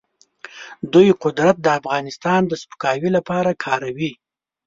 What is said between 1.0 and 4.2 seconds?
قدرت د افغانستان د سپکاوي لپاره کاروي.